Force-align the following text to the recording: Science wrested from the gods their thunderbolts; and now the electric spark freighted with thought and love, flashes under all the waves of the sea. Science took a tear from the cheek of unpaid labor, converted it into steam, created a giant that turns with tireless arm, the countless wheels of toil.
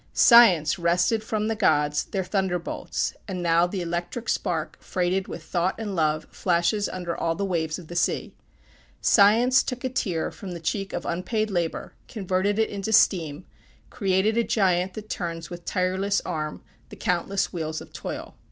Science 0.13 0.79
wrested 0.79 1.23
from 1.23 1.47
the 1.47 1.55
gods 1.55 2.05
their 2.05 2.23
thunderbolts; 2.23 3.13
and 3.27 3.43
now 3.43 3.67
the 3.67 3.83
electric 3.83 4.27
spark 4.29 4.75
freighted 4.81 5.27
with 5.27 5.43
thought 5.43 5.75
and 5.79 5.95
love, 5.95 6.25
flashes 6.31 6.89
under 6.89 7.15
all 7.15 7.35
the 7.35 7.45
waves 7.45 7.77
of 7.77 7.87
the 7.87 7.95
sea. 7.95 8.33
Science 8.99 9.61
took 9.61 9.83
a 9.83 9.89
tear 9.89 10.31
from 10.31 10.53
the 10.53 10.59
cheek 10.59 10.91
of 10.91 11.05
unpaid 11.05 11.51
labor, 11.51 11.93
converted 12.07 12.57
it 12.57 12.71
into 12.71 12.91
steam, 12.91 13.45
created 13.91 14.37
a 14.37 14.43
giant 14.43 14.95
that 14.95 15.07
turns 15.07 15.51
with 15.51 15.65
tireless 15.65 16.19
arm, 16.25 16.63
the 16.89 16.95
countless 16.95 17.53
wheels 17.53 17.79
of 17.79 17.93
toil. 17.93 18.33